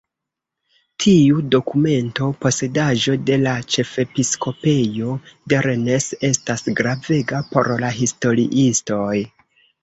[1.03, 5.11] Tiu dokumento, posedaĵo de la ĉefepiskopejo
[5.53, 9.15] de Rennes, estas gravega por la historiistoj.